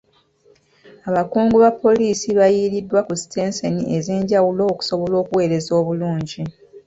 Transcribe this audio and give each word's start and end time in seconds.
Abakungu 1.09 1.55
ba 1.63 1.71
poliisi 1.83 2.27
bayiiriddwa 2.37 2.99
ku 3.07 3.13
sitenseni 3.21 3.83
ez'enjawulo 3.97 4.61
okusobola 4.73 5.15
okuweereza 5.23 5.71
obulungi. 5.81 6.41